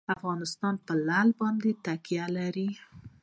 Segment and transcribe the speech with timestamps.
[0.15, 2.69] افغانستان په لعل باندې تکیه لري.